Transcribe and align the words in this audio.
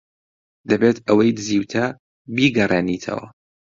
دەبێت 0.69 0.97
ئەوەی 1.07 1.35
دزیوتە 1.37 1.85
بیگەڕێنیتەوە. 2.35 3.27